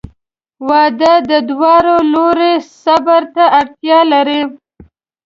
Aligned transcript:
•واده 0.67 1.13
د 1.29 1.31
دواړو 1.49 1.95
لورو 2.13 2.51
صبر 2.81 3.21
ته 3.35 3.43
اړتیا 3.59 3.99
لري. 4.13 4.41